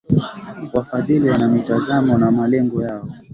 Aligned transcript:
Wafadhili 0.73 1.29
wana 1.29 1.47
mitazamo 1.47 2.17
na 2.17 2.31
malengo 2.31 2.81
yao 2.83 3.07